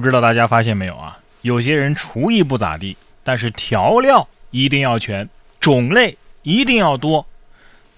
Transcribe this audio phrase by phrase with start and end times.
[0.00, 1.18] 不知道大家发现没有啊？
[1.42, 5.28] 有些人厨艺不咋地，但是调料一定要全，
[5.60, 7.26] 种类一定要多，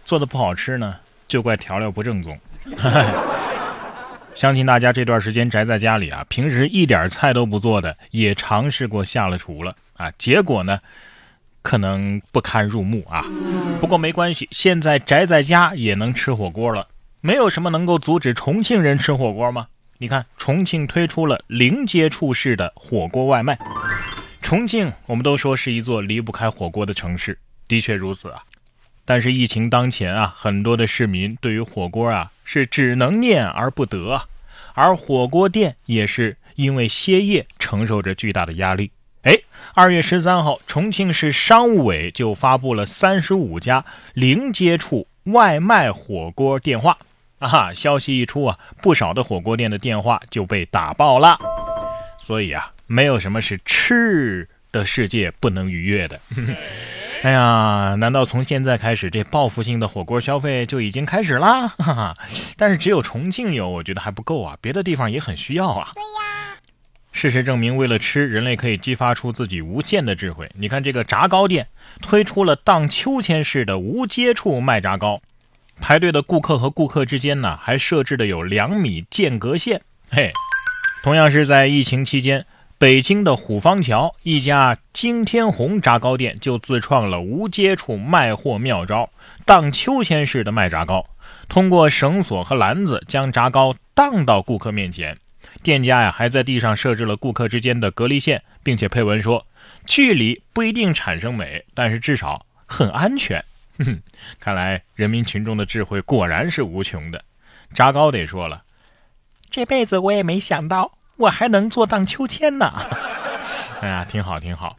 [0.05, 0.97] 做的不好吃呢，
[1.29, 2.39] 就怪调料不正宗。
[4.35, 10.81] 相信大家这段时间宅在家里啊，平时一点菜都不做的，也尝试过下了厨了啊，结果呢，
[11.61, 13.25] 可能不堪入目啊。
[13.81, 16.87] 不过没关系，现在宅在家也能吃火锅了，
[17.21, 19.67] 没有什么能够阻止重庆人吃火锅吗？
[20.03, 23.59] 你看，重庆推出了零接触式的火锅外卖。
[24.41, 28.43] 重庆，我们都说是一座离不开火锅的城市，的确如此啊。
[29.05, 34.23] 但是疫情当前啊，很多的市民对于火锅啊是只能念而不得，
[34.73, 38.91] 而火锅店也是因为歇业承受着巨大的压力。
[39.25, 39.39] 哎，
[39.75, 46.97] 二月十三号，重庆市商务委就发布了三十五家零接触外卖火锅电话。
[47.41, 47.73] 啊！
[47.75, 51.37] 消息一出啊，不少的火锅店的电话就被打爆了。
[52.19, 56.21] 所以啊，没有什么是吃的世界不能逾越的。
[57.23, 61.69] 哎呀，难道从现在开始，这报复性的火锅消费就已经开始啦？
[61.77, 62.17] 哈哈！
[62.57, 65.91] 但是只有重庆有，我觉得还不够啊，别的地方也很需要啊。
[65.95, 66.57] 对呀。
[67.13, 70.49] 事实证明，为了吃，人类可以激发出自己无限的智慧。
[70.55, 71.67] 你看，这个炸糕店
[72.01, 75.21] 推出了荡秋千式的无接触卖炸糕。
[75.81, 79.81] 排队的顾客和顾客之间呢，还设置的有两米间隔线。
[80.11, 80.33] 嘿，
[81.03, 82.47] 同样是在疫情期间，
[82.79, 89.11] 北京的虎坊桥一家惊天红炸糕店就自创了无接触卖货妙招，
[89.45, 91.07] 荡秋千式的卖炸糕。
[91.49, 95.17] 通过绳索和篮子将炸糕荡到顾客面前，
[95.63, 99.47] 店家呀还在地上设置了顾客之间的隔离线，并且配文说：
[99.87, 103.45] 距离不一定产生美，但是至少很安全。
[103.85, 104.03] 哼，
[104.41, 107.23] 看来人民群众的智慧果然是无穷的。
[107.75, 108.63] 炸糕得说了，
[109.51, 112.73] 这辈子我也没想到我还能做荡秋千呢。
[113.81, 114.77] 哎呀，挺好挺好。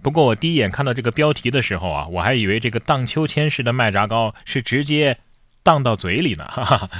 [0.00, 5.18] 不过我第一眼看到这个标题的时候啊，我还以为这个荡秋千式的卖炸糕是直接
[5.64, 6.44] 荡到嘴里呢。
[6.48, 6.90] 哈哈，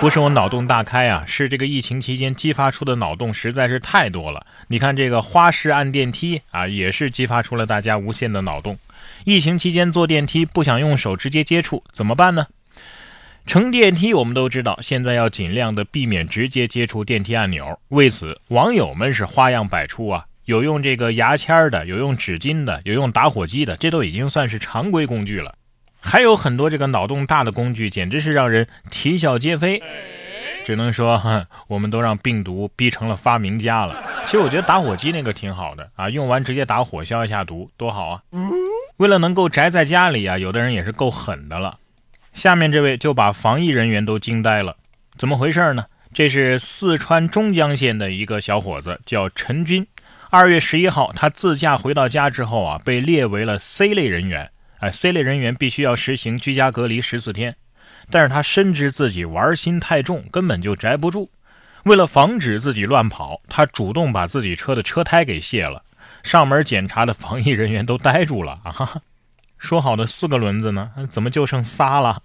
[0.00, 4.46] 不是我脑洞大开啊，是这个疫情期间激发出的脑洞实在是太多了。
[4.68, 8.78] 你看这个花式按电梯啊，也是激发出了大家无限的脑洞。
[9.24, 12.46] 疫情期间坐电梯不想用手直接接触怎么办呢？
[13.44, 17.80] 乘电梯我们都知道，现在要尽量的避免直接接触电梯按钮。
[17.88, 25.56] 为此，网友们是花样百出啊，有用这个牙签的，有用纸巾的，有用打火机的，这都已经算是常规工具了。
[25.98, 29.82] 还有很多这个脑洞大的工具，简直是让人啼笑皆非。
[30.64, 31.20] 只能说，
[31.66, 34.00] 我们都让病毒逼成了发明家了。
[34.24, 38.22] 其实我觉得打火机那个挺好的啊，用完直接打火消一下毒，多好啊！
[39.02, 41.76] 为了能够宅在家里啊，有的人也是够狠的了。
[42.32, 44.76] 下面这位就把防疫人员都惊呆了，
[45.18, 45.86] 怎么回事呢？
[46.14, 49.84] 这是四川中江县的一个小伙子，叫陈军。
[50.30, 54.48] 二月十一号，他自驾回到家之后啊，被列为了 C 类人员。
[54.78, 57.56] 哎，C 类人员必须要实行居家隔离十四天。
[58.08, 61.28] 但是他深知自己玩心太重，根本就宅不住。
[61.82, 65.82] 为了防止自己乱跑，他主动把自己车的车胎给卸了。
[66.22, 69.02] 上门检查的防疫人员都呆住了 啊！
[69.58, 70.90] 说好的四个轮子呢？
[71.10, 72.22] 怎么就剩仨了？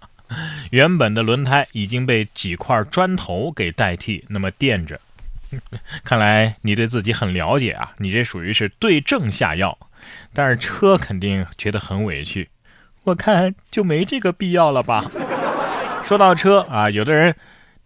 [0.70, 5.00] 原本的轮胎已经被几块砖头给代替，那么垫着。
[6.04, 7.92] 看来你对自己很了解啊！
[7.96, 9.78] 你这属于是对症下药，
[10.34, 12.48] 但是车肯定觉得很委屈。
[13.04, 15.10] 我看就没这个必要了吧？
[16.04, 17.34] 说到车啊，有的人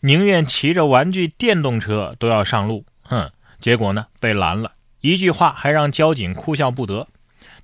[0.01, 3.31] 宁愿骑着玩具电动车都要上路，哼！
[3.61, 4.73] 结果呢，被拦了。
[5.03, 7.07] 一句话还让交警哭笑不得。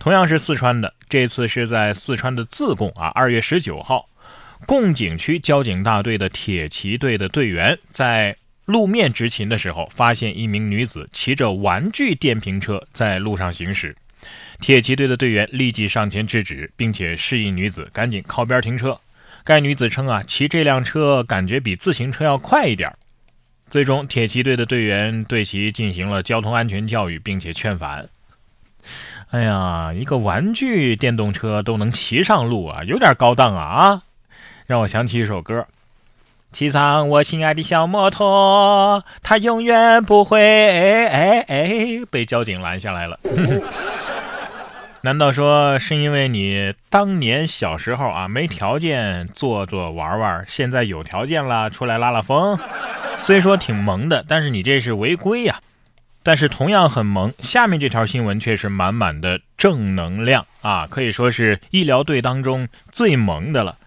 [0.00, 3.06] 同样是四川的，这次是在四川的自贡啊。
[3.14, 4.08] 二月十九号，
[4.66, 13.96] 贡井区交警大队的铁骑队的队员在路面执勤的时候，发现一名女子骑着玩具电瓶车在路上行驶。
[14.60, 19.00] 铁骑队的队员立即上前制止，并且示意女子赶紧靠边停车。
[19.44, 22.98] 该女子称啊，骑这辆车感觉比自行车要快一点儿。
[23.70, 28.08] 最终，铁骑队的队员对其进行了交通安全教育，并且劝返。
[29.30, 34.02] 哎呀，一个玩具电动车都能骑上路啊，有点高档啊啊！
[34.66, 35.66] 让我想起一首歌：
[36.50, 43.20] 骑上我心爱的小摩托，它永远不会哎哎哎被交警拦下来了。
[45.02, 52.58] 难道说是因为你当年小时候啊没条件坐坐玩玩，现在有条件了出来拉拉风？
[53.16, 55.60] 虽说挺萌的，但是你这是违规呀！
[56.22, 63.78] 但是同样很萌，下面这条新闻却是满满的正能量啊，可以说是医疗队当中最萌的了。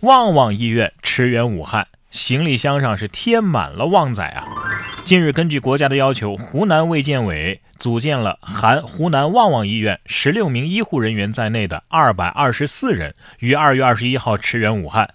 [0.00, 4.44] 旺旺医院驰援武汉，行李箱上是贴满了旺仔啊！
[5.06, 15.08] 近日，根据国家的要求，湖南卫健委组建了含湖南旺旺医院十六名医护人员在内的二百二十四人，于二月二十一号驰援武汉。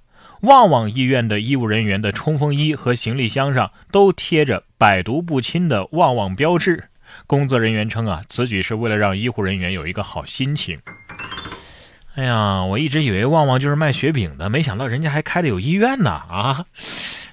[0.44, 6.86] 旺旺医院的医务人员的冲锋衣和行李箱上都贴着百毒不侵的旺旺标志。
[7.28, 10.80] 工作人员称啊，此举是为了让医护人员有一个好心情。
[12.16, 16.12] 哎呀，我一直以为旺旺就是卖雪饼的，没想到人家还开的有医院呢！
[16.12, 16.66] 啊，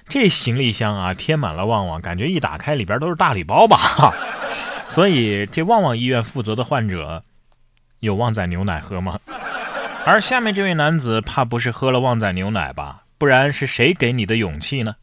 [0.09, 3.77] 这行李箱啊，贴满了旺旺，感觉一打开里边都是大礼包吧？
[4.89, 7.23] 所以这旺旺医院负责的患者
[7.99, 9.19] 有旺仔牛奶喝吗？
[10.05, 13.03] 而下面这位男子怕不是喝了旺仔牛奶吧？
[13.19, 14.95] 不然是谁给你的勇气呢？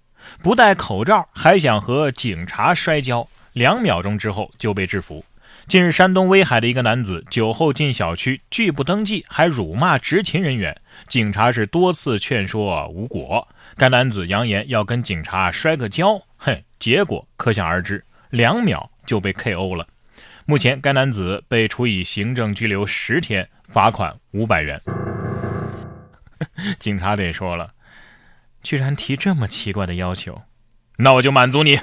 [0.42, 5.24] 不戴口罩还想和警察摔跤，两秒钟之后就被制服。
[5.68, 13.48] 近日，山东威海的一个男子酒后进小区拒不登记，还辱骂执勤人员，警察是多次劝说无果。
[13.76, 19.88] 该男子扬言要跟警察摔个跤，嘿，结果可想而知，两秒就被 KO 了。
[20.44, 24.80] 目前，该男子被处以行政拘留十天，罚款五百元。
[26.78, 27.72] 警察得说了，
[28.62, 30.42] 居然提这么奇怪的要求，
[30.98, 31.76] 那我就满足你。